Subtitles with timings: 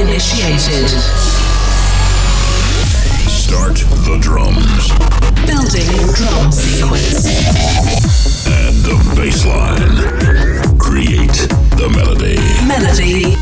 [0.00, 0.88] floor build initiated.
[3.28, 4.88] Start the drums.
[5.46, 7.26] Building drum sequence.
[8.46, 10.78] Add the bass line.
[10.78, 12.38] Create the melody.
[12.66, 13.36] Melody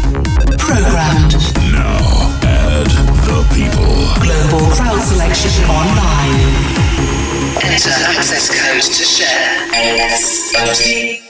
[0.59, 1.35] programmed.
[1.73, 2.91] Now add
[3.27, 3.95] the people.
[4.21, 6.41] Global crowd selection online.
[7.63, 9.69] Enter access code to share.
[9.75, 11.23] ASOT.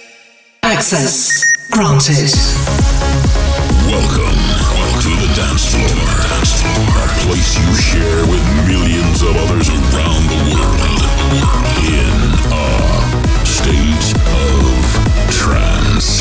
[0.62, 2.30] Access granted.
[3.86, 4.47] Welcome to the
[5.48, 5.50] A
[7.24, 11.02] place you share with millions of others around the world.
[11.88, 12.20] In
[12.52, 14.84] a state of.
[15.30, 16.20] Trance.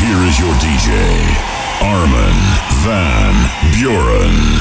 [0.00, 0.90] Here is your DJ,
[1.80, 2.36] Armin
[2.82, 3.34] van
[3.72, 4.60] Buuren.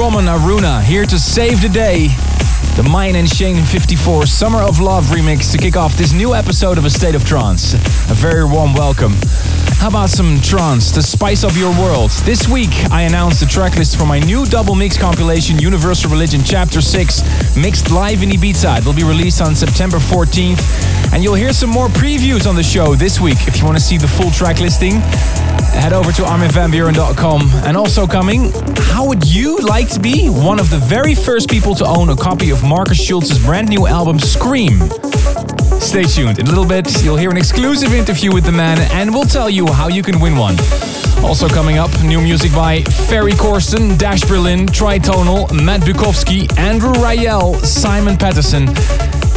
[0.00, 2.08] Your Woman Aruna here to save the day.
[2.74, 6.78] The Myon and Shane 54 Summer of Love remix to kick off this new episode
[6.78, 7.74] of A State of Trance.
[7.74, 9.12] A very warm welcome.
[9.76, 12.12] How about some trance to spice up your world?
[12.24, 16.80] This week I announced the tracklist for my new double mix compilation Universal Religion Chapter
[16.80, 18.78] 6 mixed live in Ibiza.
[18.78, 22.62] It will be released on September 14th and you'll hear some more previews on the
[22.62, 23.46] show this week.
[23.46, 25.02] If you want to see the full track listing,
[25.72, 27.50] head over to arminvanbuuren.com.
[27.64, 28.52] And also coming,
[29.00, 32.16] how would you like to be one of the very first people to own a
[32.16, 34.78] copy of Markus Schulz's brand new album Scream?
[35.80, 36.38] Stay tuned.
[36.38, 39.48] In a little bit, you'll hear an exclusive interview with the man, and we'll tell
[39.48, 40.54] you how you can win one.
[41.24, 47.56] Also coming up, new music by Ferry Corsten, Dash Berlin, Tritonal, Matt Bukovski, Andrew Rayel,
[47.64, 48.68] Simon Patterson,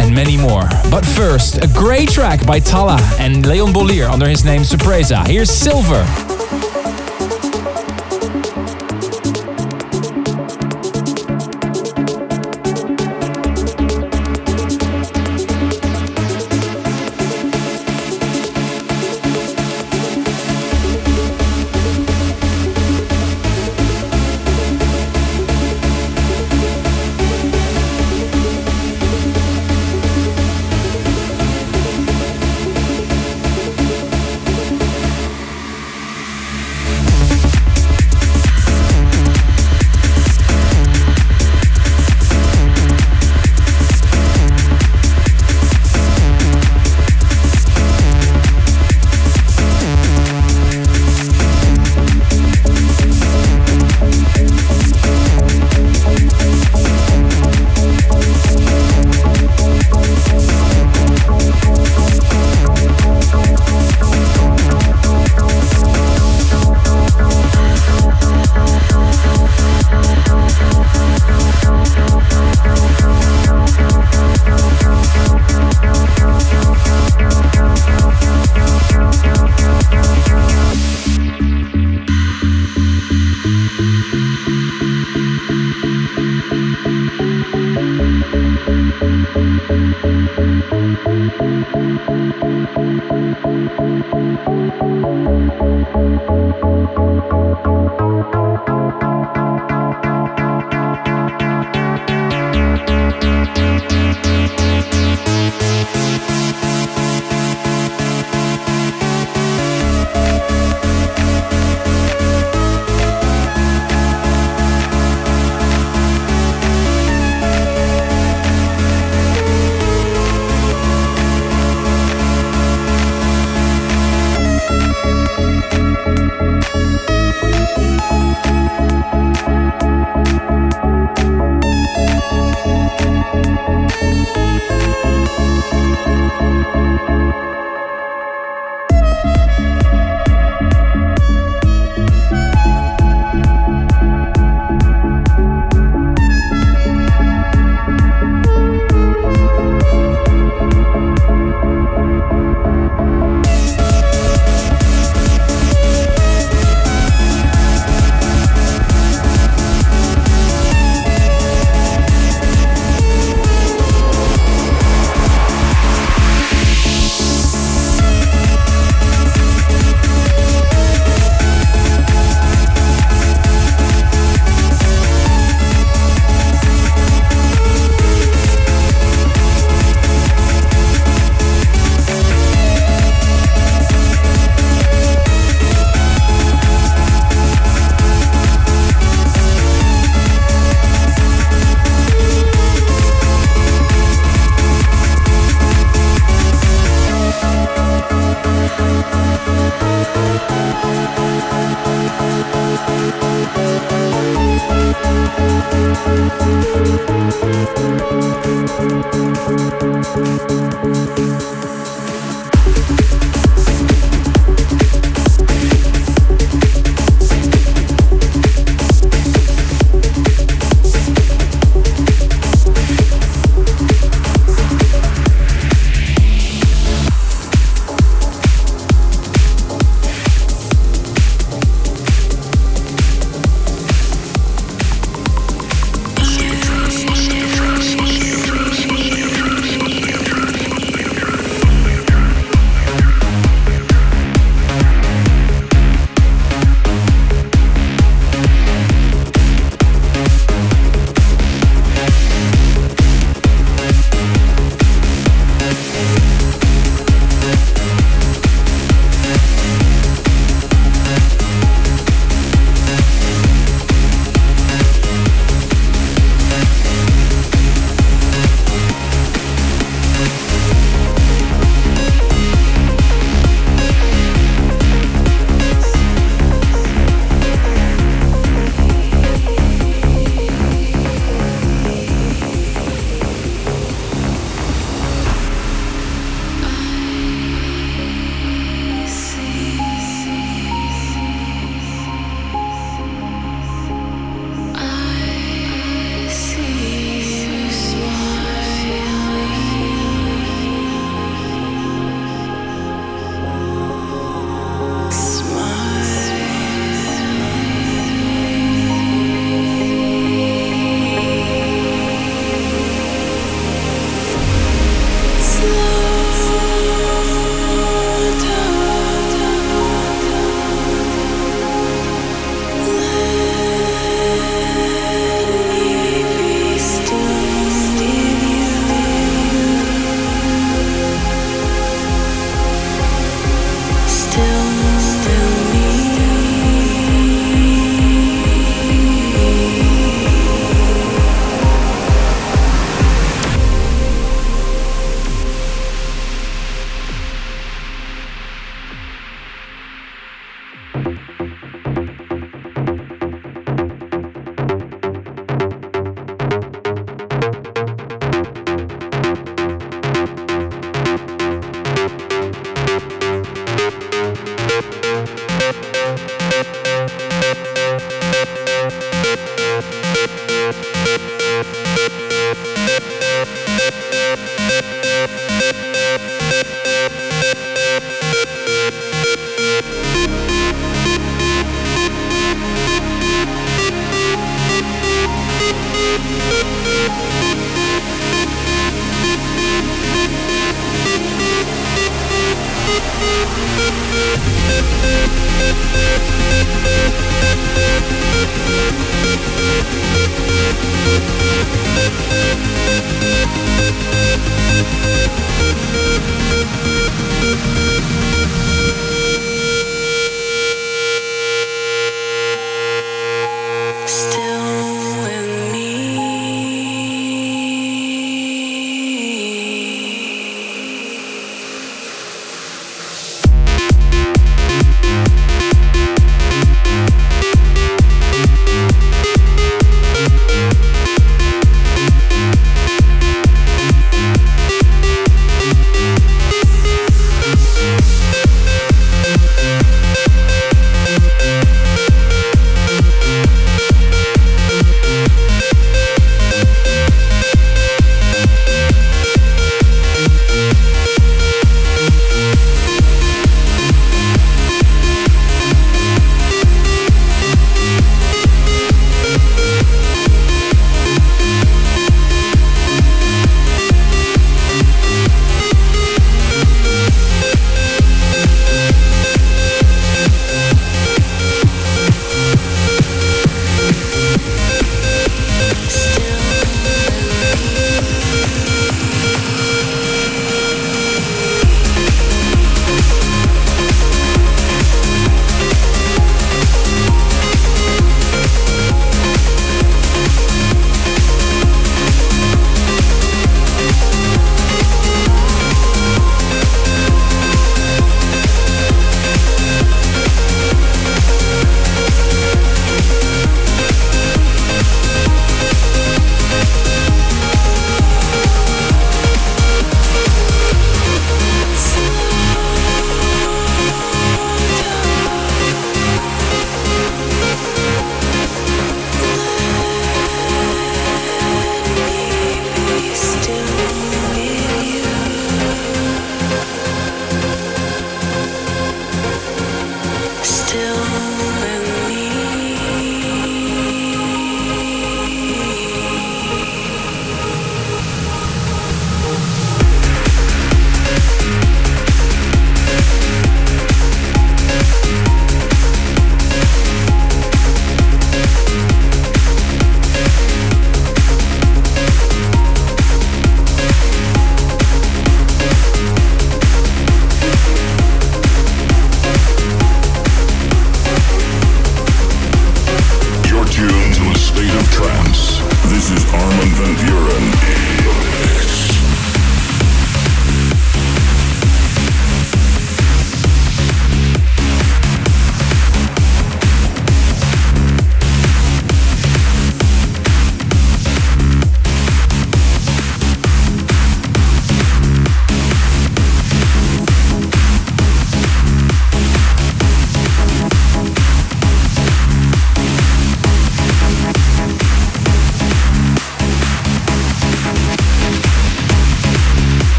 [0.00, 0.68] and many more.
[0.88, 5.26] But first, a great track by Tala and Leon Bolier under his name Surpresa.
[5.26, 6.06] Here's Silver.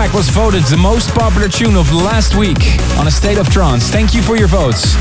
[0.00, 2.56] Track was voted the most popular tune of last week
[2.96, 3.90] on A State of Trance.
[3.90, 4.94] Thank you for your votes.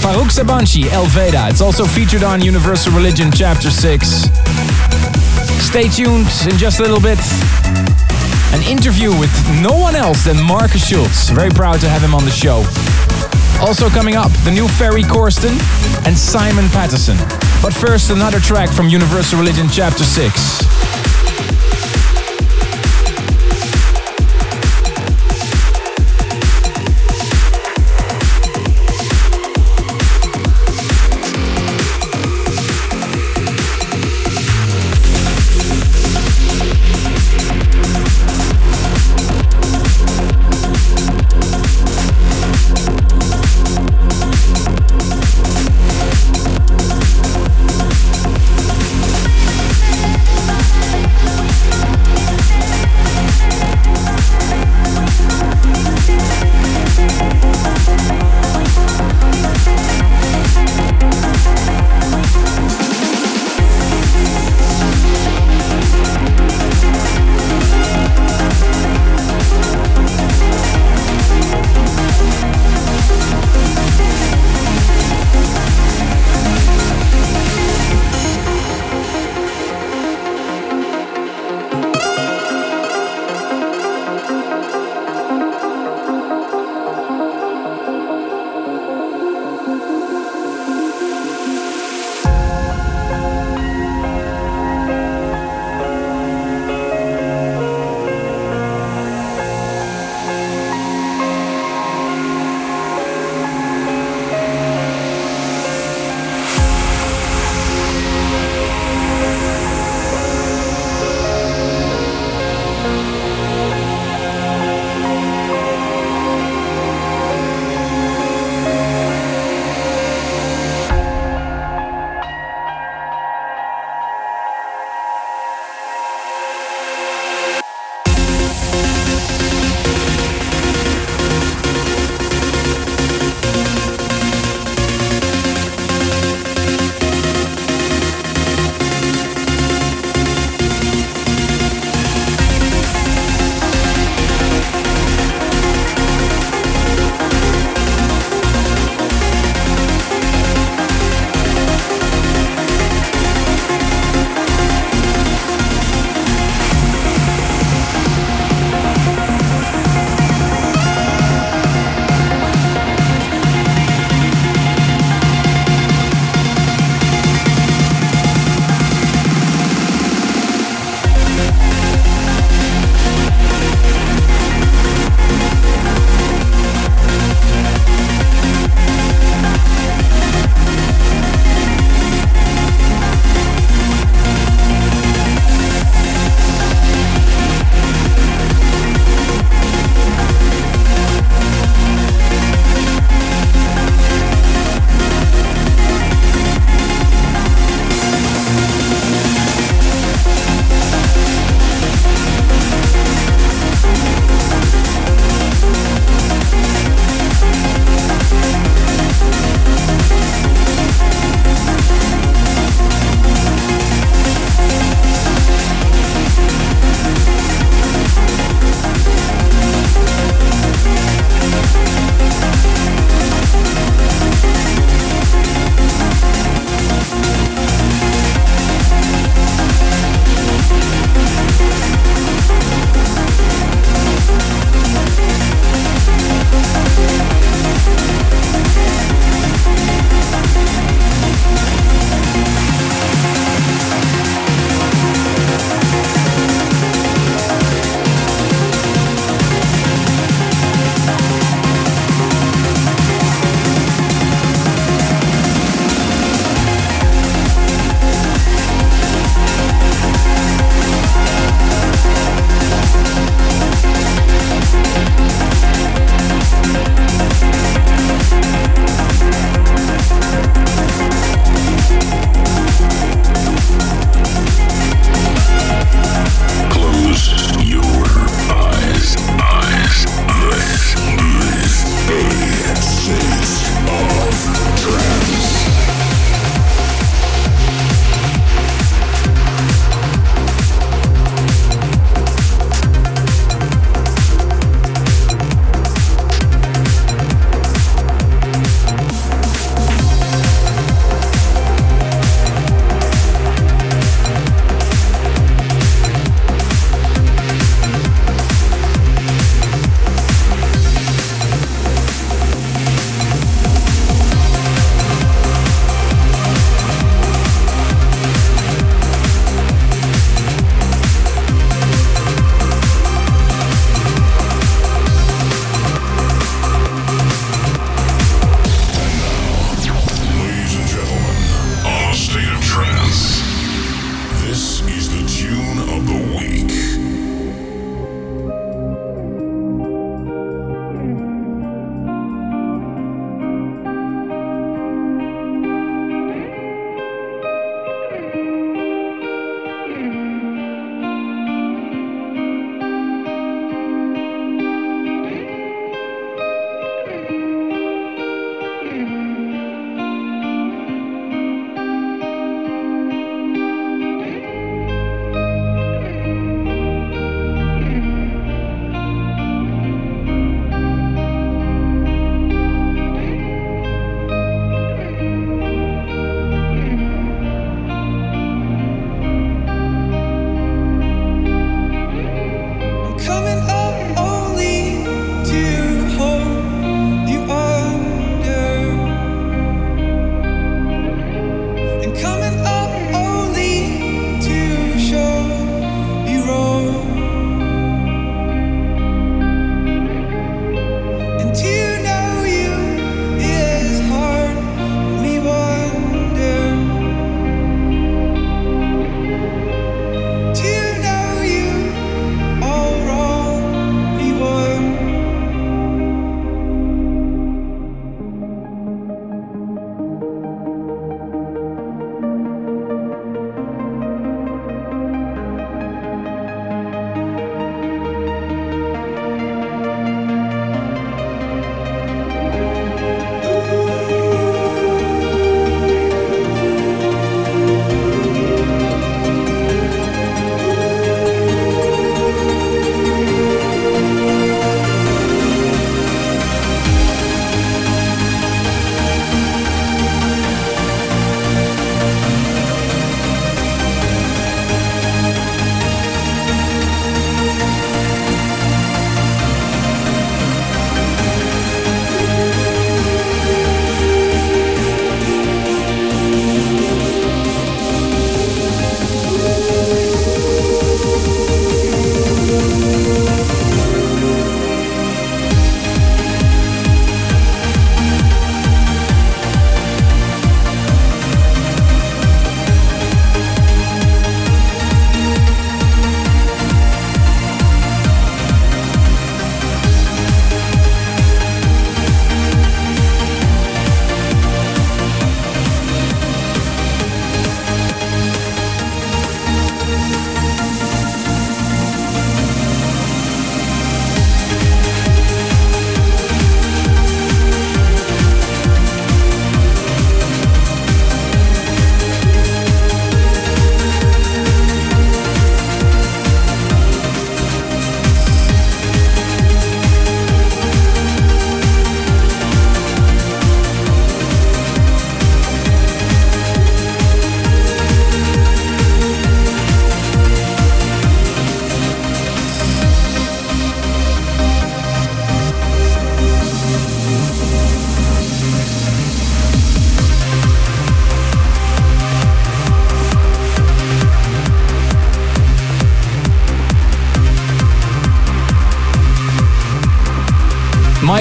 [0.00, 1.50] Faruk Sabanci, El Veda.
[1.50, 4.08] It's also featured on Universal Religion Chapter 6.
[5.60, 7.18] Stay tuned in just a little bit.
[8.56, 11.28] An interview with no one else than Markus Schulz.
[11.28, 12.64] Very proud to have him on the show.
[13.60, 15.52] Also coming up, the new Ferry Corsten
[16.06, 17.18] and Simon Patterson.
[17.60, 20.89] But first, another track from Universal Religion Chapter 6.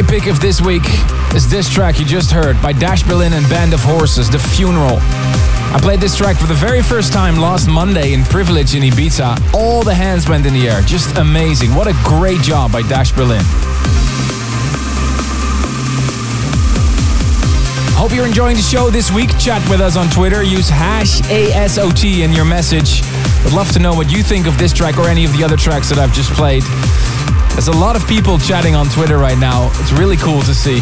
[0.10, 0.82] Pick of this week
[1.36, 4.98] is this track you just heard by Dash Berlin and Band of Horses, The Funeral.
[5.02, 9.54] I played this track for the very first time last Monday in Privilege in Ibiza.
[9.54, 10.82] All the hands went in the air.
[10.82, 11.76] Just amazing.
[11.76, 13.44] What a great job by Dash Berlin.
[17.94, 19.38] Hope you're enjoying the show this week.
[19.38, 20.42] Chat with us on Twitter.
[20.42, 23.04] Use hash ASOT in your message.
[23.44, 25.58] Would love to know what you think of this track or any of the other
[25.58, 26.64] tracks that I've just played.
[27.60, 29.70] There's a lot of people chatting on Twitter right now.
[29.82, 30.80] It's really cool to see.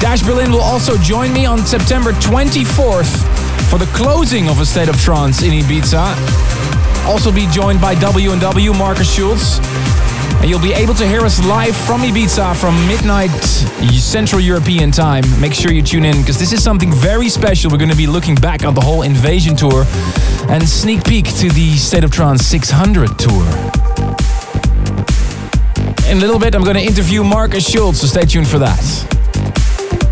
[0.00, 4.88] Dash Berlin will also join me on September 24th for the closing of A State
[4.88, 7.06] of Trance in Ibiza.
[7.06, 9.60] Also be joined by W&W Markus Schulz.
[10.40, 13.30] And you'll be able to hear us live from Ibiza from midnight
[13.92, 15.22] Central European time.
[15.40, 17.70] Make sure you tune in because this is something very special.
[17.70, 19.84] We're going to be looking back on the whole Invasion tour
[20.48, 23.69] and sneak peek to the State of Trance 600 tour.
[26.10, 28.80] In a little bit, I'm going to interview Markus Schulz, so stay tuned for that.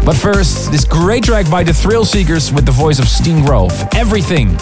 [0.05, 3.73] But first, this great track by the Thrillseekers with the voice of Stine Grove.
[3.97, 4.57] Everything.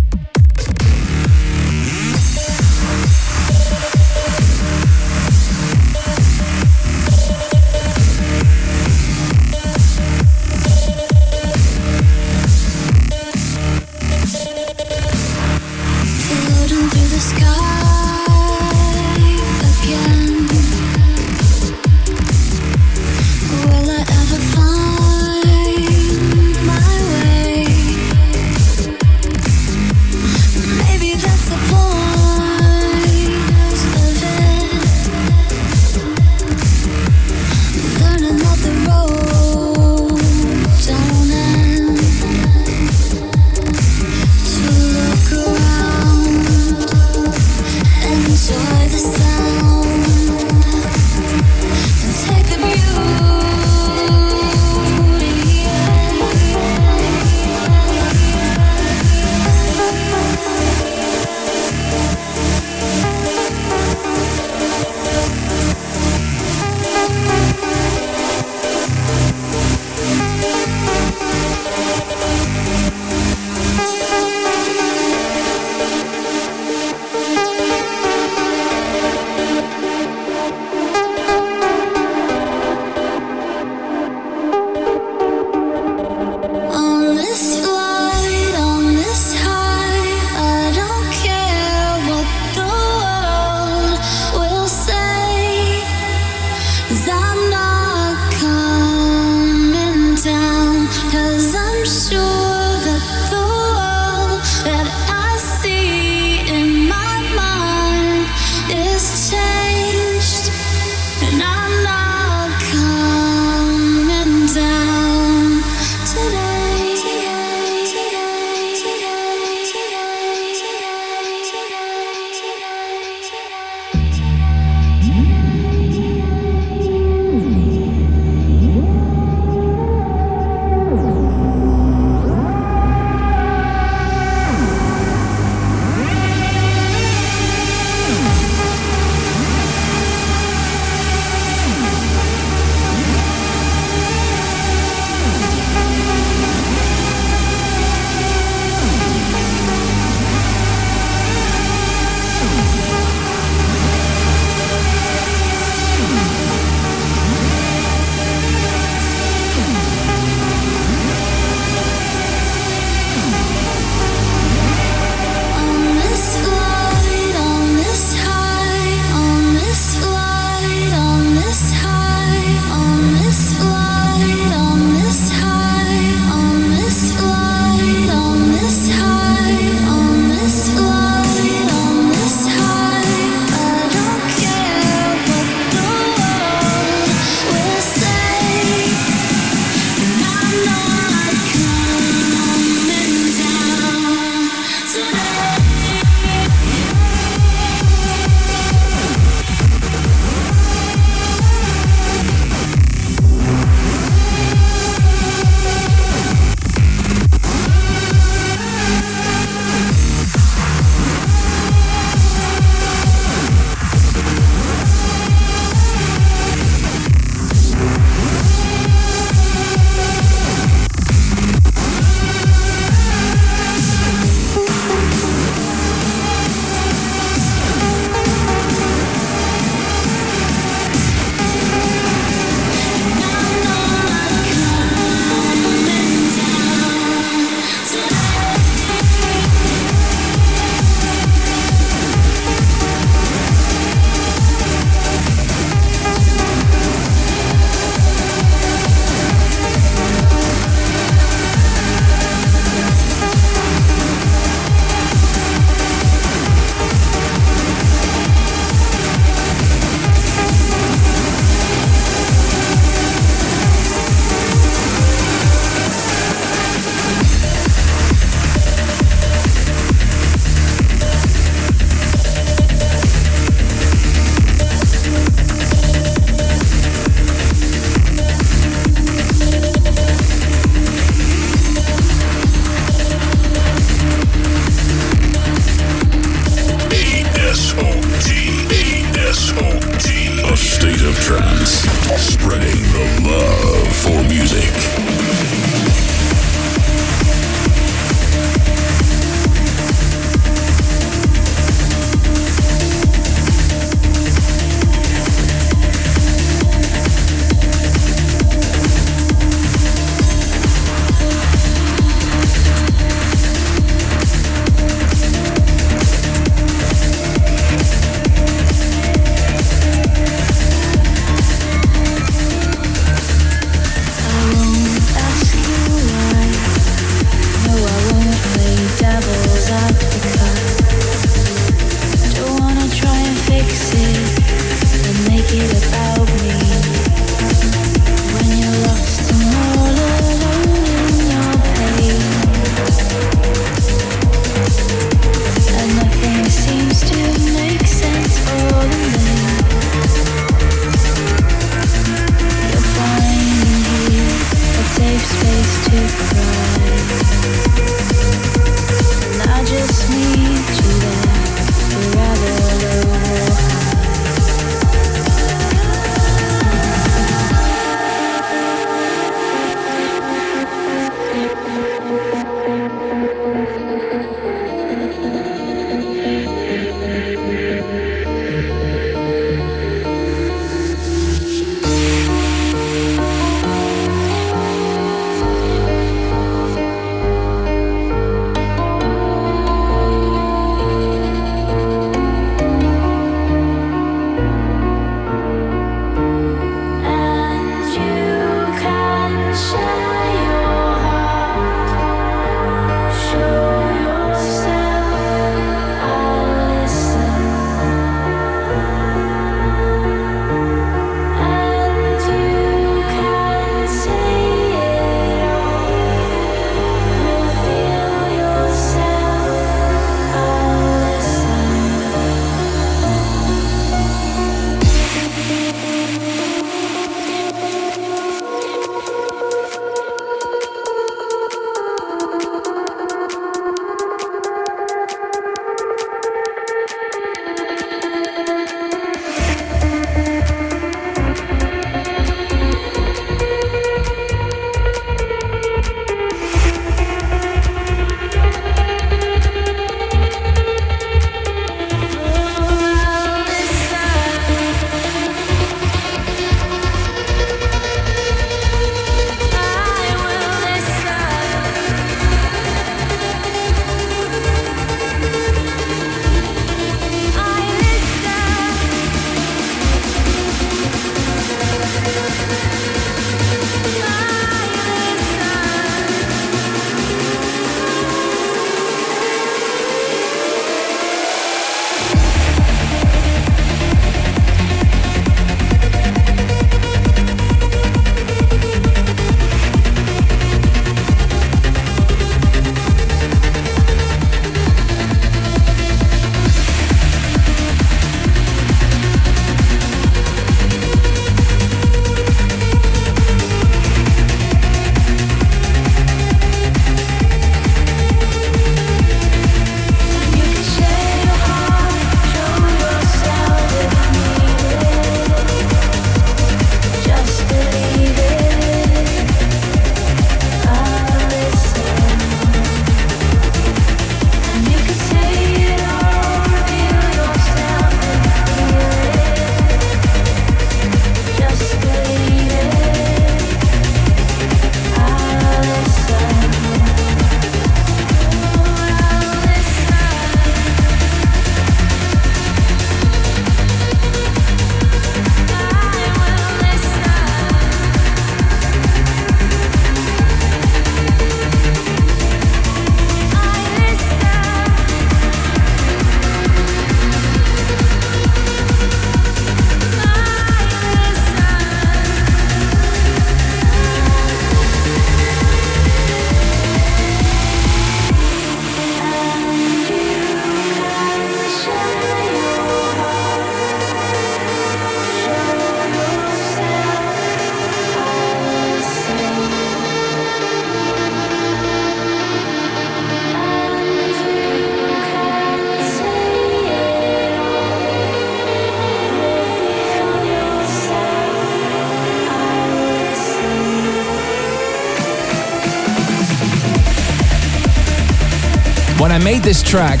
[599.24, 600.00] Made this track,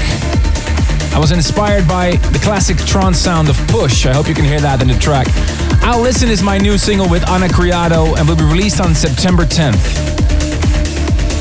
[1.14, 4.04] I was inspired by the classic trance sound of Push.
[4.04, 5.28] I hope you can hear that in the track.
[5.84, 9.44] I'll Listen is my new single with Ana Criado and will be released on September
[9.44, 9.78] 10th.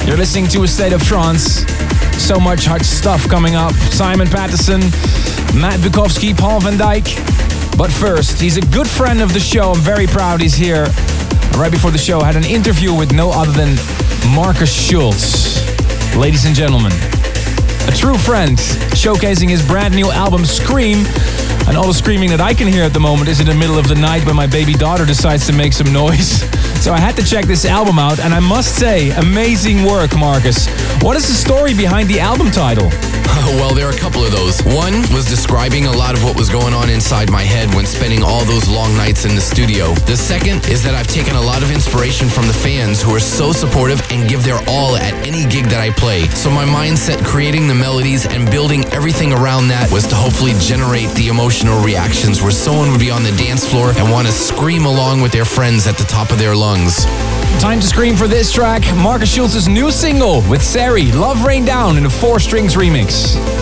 [0.06, 1.66] You're listening to A State of Trance.
[2.22, 3.74] So much hot stuff coming up.
[3.74, 4.82] Simon Patterson,
[5.60, 7.78] Matt Bukovski, Paul van Dyk.
[7.78, 9.72] But first, he's a good friend of the show.
[9.72, 10.86] I'm very proud he's here.
[11.58, 13.76] Right before the show, I had an interview with no other than
[14.36, 15.66] Markus Schulz.
[16.16, 16.92] Ladies and gentlemen,
[18.02, 18.58] true friend,
[18.97, 21.06] showcasing his brand new album Scream.
[21.68, 23.78] And all the screaming that I can hear at the moment is in the middle
[23.78, 26.43] of the night when my baby daughter decides to make some noise.
[26.82, 30.68] So I had to check this album out, and I must say, amazing work, Markus.
[31.04, 32.89] What is the story behind the album title?
[33.59, 34.61] well, there are a couple of those.
[34.61, 38.24] One was describing a lot of what was going on inside my head when spending
[38.24, 39.93] all those long nights in the studio.
[40.05, 43.19] The second is that I've taken a lot of inspiration from the fans who are
[43.19, 46.28] so supportive and give their all at any gig that I play.
[46.30, 51.09] So my mindset creating the melodies and building everything around that was to hopefully generate
[51.15, 54.86] the emotional reactions where someone would be on the dance floor and want to scream
[54.86, 57.05] along with their friends at the top of their lungs.
[57.60, 61.97] Time to scream for this track, Markus Schulz's new single with Seri, Love Rain Down
[61.97, 63.61] in a Four Strings remix.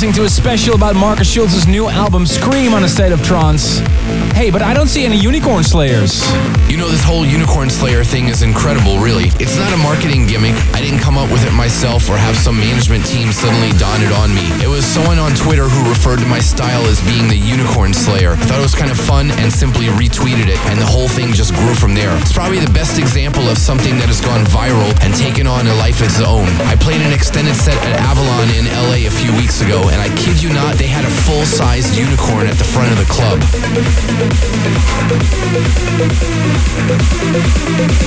[0.00, 3.80] Listening to a special about Markus Schulz's new album Scream on a State of Trance.
[4.32, 6.22] Hey, but I don't see any Unicorn Slayers.
[6.90, 9.30] This whole Unicorn Slayer thing is incredible, really.
[9.38, 10.58] It's not a marketing gimmick.
[10.74, 14.10] I didn't come up with it myself or have some management team suddenly dawn it
[14.10, 14.42] on me.
[14.58, 18.34] It was someone on Twitter who referred to my style as being the Unicorn Slayer.
[18.34, 21.30] I thought it was kind of fun and simply retweeted it, and the whole thing
[21.30, 22.10] just grew from there.
[22.18, 25.74] It's probably the best example of something that has gone viral and taken on a
[25.78, 26.50] life of its own.
[26.66, 30.10] I played an extended set at Avalon in LA a few weeks ago, and I
[30.18, 33.38] kid you not, they had a full-sized unicorn at the front of the club.
[36.82, 38.00] Thank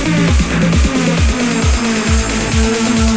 [3.08, 3.13] you.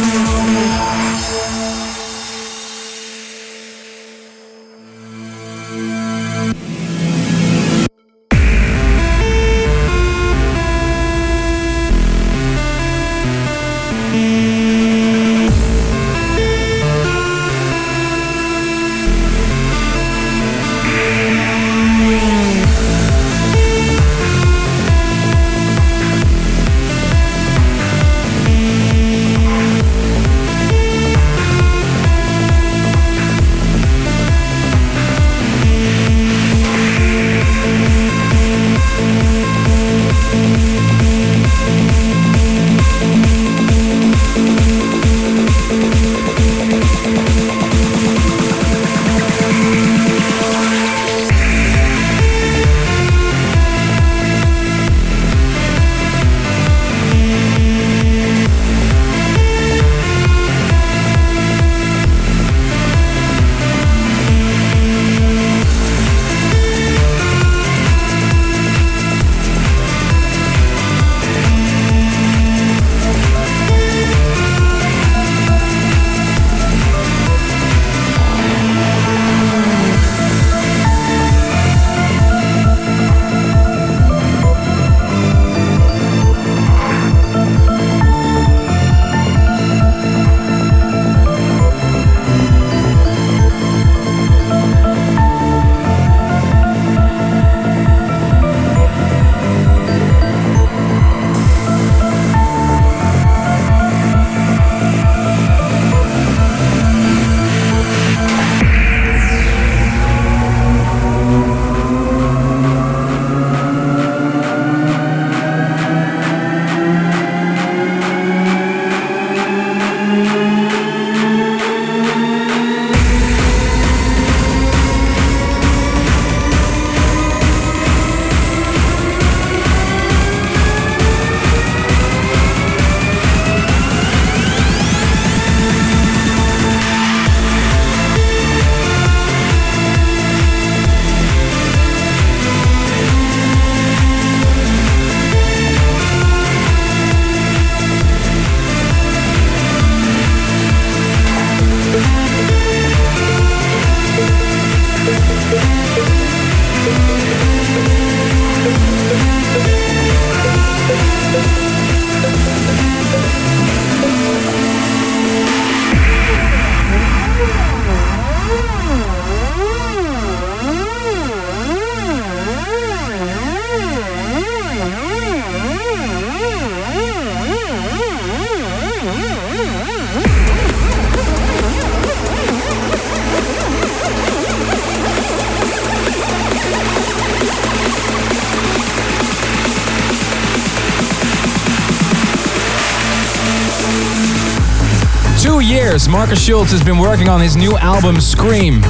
[196.28, 198.84] Years, Markus Schulz has been working on his new album Scream,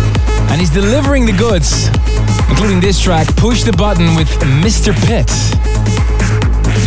[0.50, 1.86] and he's delivering the goods,
[2.48, 4.28] including this track, Push the Button with
[4.60, 4.92] Mr.
[5.06, 5.57] Pit.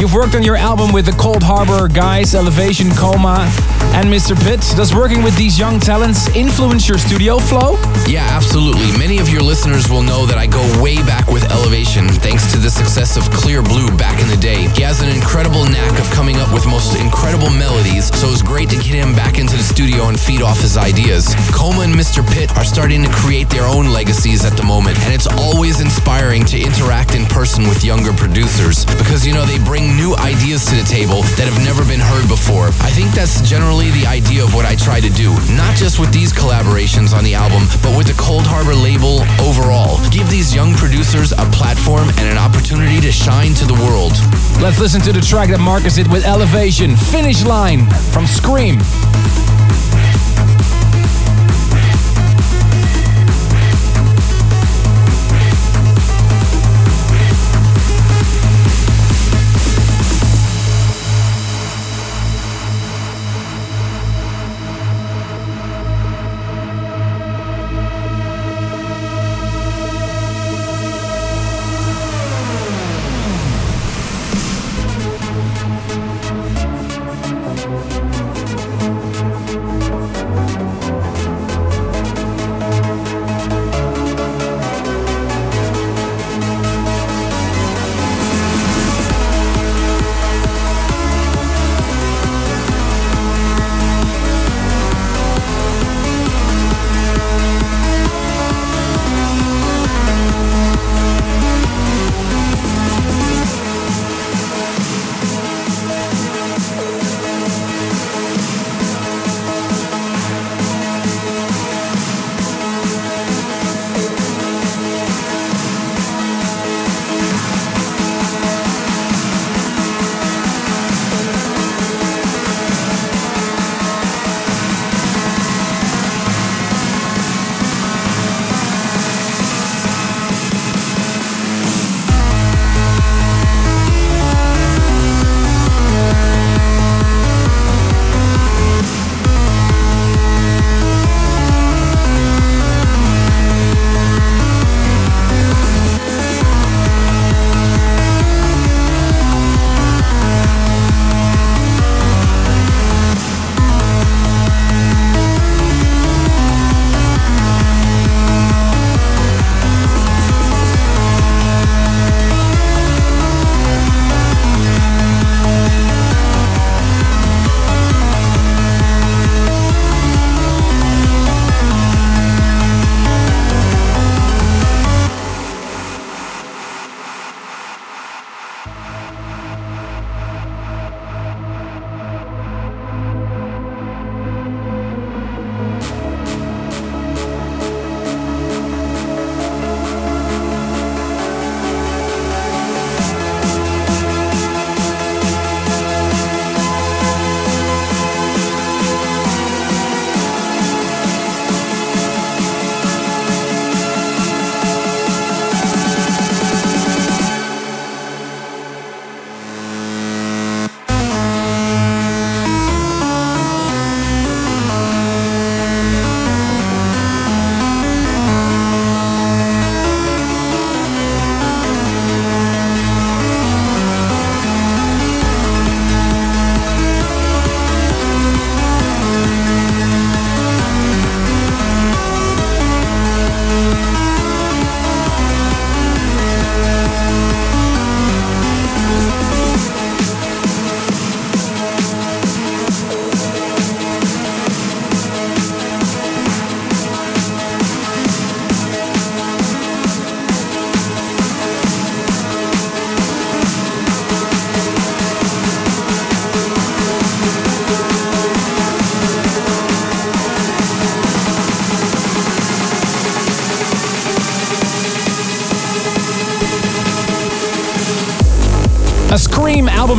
[0.02, 3.46] You've worked on your album with the Coldharbour guys, Elevation, Khomha,
[3.94, 4.34] and Mr.
[4.34, 4.62] Pit.
[4.76, 7.78] Does working with these young talents influence your studio flow?
[8.08, 8.98] Yeah, absolutely.
[8.98, 12.58] Many of your listeners will know that I go way back with Elevation, thanks to
[12.58, 14.66] the success of Clear Blue back in the day.
[14.74, 18.70] He has an incredible knack of coming up with most incredible melodies, so it's great
[18.70, 21.30] to get him back into the studio and feed off his ideas.
[21.54, 22.26] Khomha and Mr.
[22.34, 26.44] Pit are starting to create their own legacies at the moment, and it's always inspiring
[26.46, 30.76] to interact in person with younger producers because, you know, they bring new ideas to
[30.76, 32.68] the table that have never been heard before.
[32.82, 36.12] I think that's generally the idea of what I try to do, not just with
[36.12, 40.02] these collaborations on the album, but with the Coldharbour label overall.
[40.10, 44.14] Give these young producers a platform and an opportunity to shine to the world.
[44.62, 48.80] Let's listen to the track that Markus it with Elevation, Finish Line from Scream.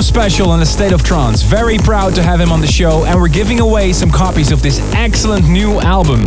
[0.03, 1.43] Special on the State of Trance.
[1.43, 4.61] Very proud to have him on the show, and we're giving away some copies of
[4.61, 6.25] this excellent new album.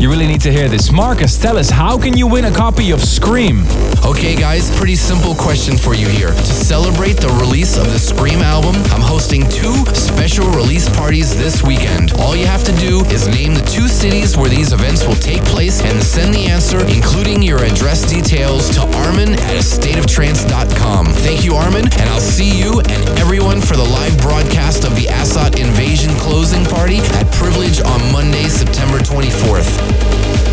[0.00, 0.90] You really need to hear this.
[0.90, 3.64] Markus, tell us, how can you win a copy of Scream?
[4.02, 6.30] Okay, guys, pretty simple question for you here.
[6.30, 11.62] To celebrate the release of the Scream album, I'm hosting two special release parties this
[11.62, 12.12] weekend.
[12.14, 15.44] All you have to do is name the two cities where these events will take
[15.44, 21.06] place and send the answer, including your address details, to Armin at stateoftrance.com.
[21.06, 25.06] Thank you, Armin, and I'll see you and everyone for the live broadcast of the
[25.06, 30.49] ASOT Invasion closing party at Privilege on Monday, September 24th.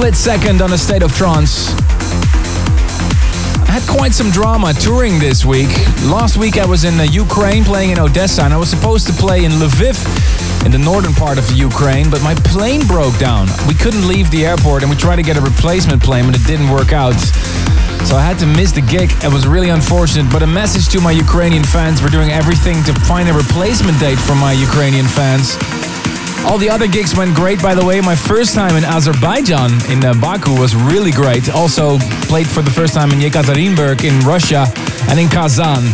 [0.00, 1.68] Split second on a state of trance.
[3.68, 5.68] I had quite some drama touring this week.
[6.08, 9.12] Last week I was in uh, Ukraine playing in Odessa and I was supposed to
[9.12, 10.00] play in Lviv
[10.64, 13.46] in the northern part of Ukraine, but my plane broke down.
[13.68, 16.46] We couldn't leave the airport and we tried to get a replacement plane, but it
[16.46, 17.20] didn't work out.
[18.08, 19.12] So I had to miss the gig.
[19.22, 22.00] It was really unfortunate, but a message to my Ukrainian fans.
[22.00, 25.58] We're doing everything to find a replacement date for my Ukrainian fans.
[26.46, 28.00] All the other gigs went great, by the way.
[28.00, 31.48] My first time in Azerbaijan, in uh, Baku, was really great.
[31.50, 31.98] Also
[32.28, 34.66] played for the first time in Yekaterinburg, in Russia,
[35.08, 35.84] and in Kazan.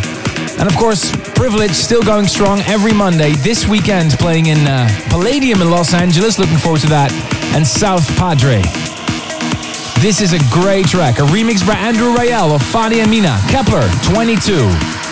[0.58, 3.32] And of course, Privilege still going strong every Monday.
[3.32, 6.38] This weekend, playing in uh, Palladium in Los Angeles.
[6.38, 7.12] Looking forward to that.
[7.54, 8.62] And South Padre.
[10.00, 13.86] This is a great track, a remix by Andrew Rayel of Fady and Mina, Kepler
[14.02, 15.05] 22.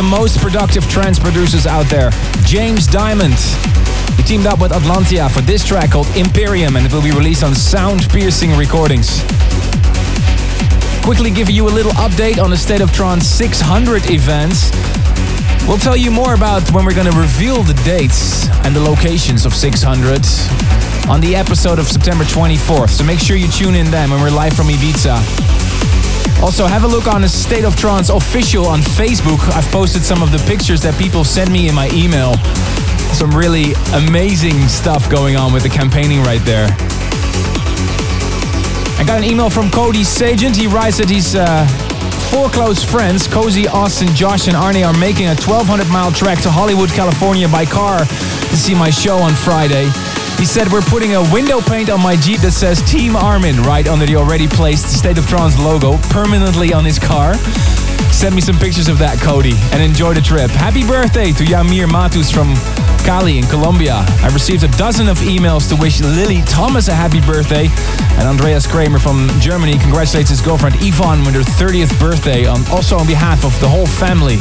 [0.00, 2.10] The most productive trance producers out there,
[2.46, 3.36] James Dymond.
[4.16, 7.44] He teamed up with Atlantia for this track called Imperium and it will be released
[7.44, 9.20] on Sound Piercing Recordings.
[11.04, 14.70] Quickly give you a little update on the State of Trance 600 events.
[15.68, 19.44] We'll tell you more about when we're going to reveal the dates and the locations
[19.44, 20.24] of 600
[21.10, 22.88] on the episode of September 24th.
[22.88, 25.49] So make sure you tune in then when we're live from Ibiza.
[26.42, 29.40] Also, have a look on the State of Trance official on Facebook.
[29.52, 32.34] I've posted some of the pictures that people send me in my email.
[33.12, 36.66] Some really amazing stuff going on with the campaigning right there.
[38.96, 40.56] I got an email from Cody Sagent.
[40.56, 41.68] He writes that he's uh,
[42.32, 46.50] four close friends, Cozy, Austin, Josh, and Arnie, are making a 1,200 mile trek to
[46.50, 49.92] Hollywood, California by car to see my show on Friday.
[50.40, 53.86] He said we're putting a window paint on my Jeep that says Team Armin right
[53.86, 57.34] under the already placed State of Trance logo permanently on his car.
[58.08, 60.50] Send me some pictures of that, Cody, and enjoy the trip.
[60.50, 62.56] Happy birthday to Yamir Matus from
[63.04, 64.00] Cali in Colombia.
[64.24, 67.68] I received a dozen of emails to wish Lily Thomas a happy birthday.
[68.16, 72.96] And Andreas Kramer from Germany congratulates his girlfriend Yvonne with her 30th birthday, on, also
[72.96, 74.40] on behalf of the whole family.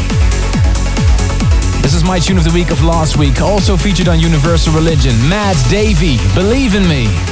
[1.81, 5.13] This is my tune of the week of last week, also featured on Universal Religion.
[5.27, 7.28] Matt Darey, Believe in Me.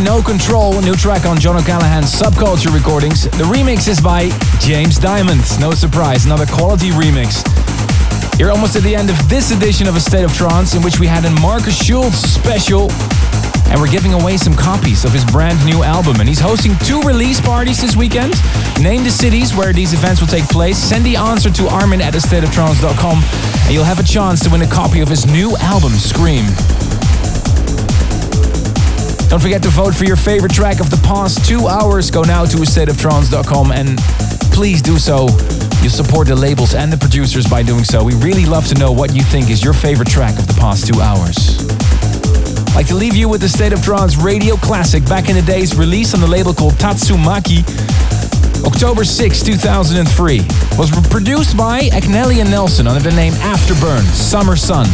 [0.00, 3.24] No Control, new track on John O'Callaghan's Subculture recordings.
[3.24, 5.60] The remix is by James Dymond.
[5.60, 7.42] No surprise, another quality remix.
[8.38, 10.98] You're almost at the end of this edition of A State of Trance, in which
[10.98, 12.90] we had a Markus Schulz special.
[13.66, 16.18] And we're giving away some copies of his brand new album.
[16.18, 18.34] And he's hosting two release parties this weekend.
[18.80, 20.78] Name the cities where these events will take place.
[20.78, 23.22] Send the answer to armin at astateoftrance.com
[23.64, 26.46] and you'll have a chance to win a copy of his new album, Scream.
[29.34, 32.08] Don't forget to vote for your favorite track of the past two hours.
[32.08, 33.98] Go now to astateoftrance.com and
[34.54, 35.26] please do so.
[35.82, 38.04] You support the labels and the producers by doing so.
[38.04, 40.86] We really love to know what you think is your favorite track of the past
[40.86, 41.58] two hours.
[42.68, 45.42] I'd like to leave you with the State of Trance radio classic back in the
[45.42, 47.66] days, released on the label called Tatsumaki,
[48.64, 50.42] October 6, 2003.
[50.78, 54.86] Was produced by Agnelli and Nelson under the name Afterburn, Summer Sun.